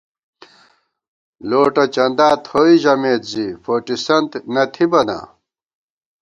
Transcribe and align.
لوٹہ 1.49 1.83
چندا 1.95 2.29
تھوئی 2.45 2.75
ژمېت 2.83 3.21
زی 3.31 3.45
فوٹِسنت 3.63 4.31
نہ 4.53 4.63
تھِبہ 4.73 5.01
نا 5.07 5.19